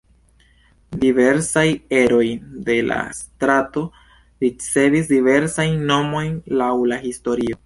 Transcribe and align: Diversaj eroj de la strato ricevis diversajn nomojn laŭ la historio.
Diversaj 1.03 1.65
eroj 1.99 2.23
de 2.69 2.79
la 2.87 2.99
strato 3.19 3.85
ricevis 4.47 5.15
diversajn 5.15 5.81
nomojn 5.93 6.37
laŭ 6.63 6.75
la 6.95 7.05
historio. 7.09 7.59